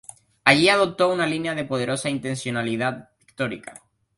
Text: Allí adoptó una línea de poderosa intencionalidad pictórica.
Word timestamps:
Allí 0.45 0.67
adoptó 0.67 1.09
una 1.09 1.27
línea 1.27 1.53
de 1.53 1.63
poderosa 1.63 2.09
intencionalidad 2.09 3.09
pictórica. 3.19 3.83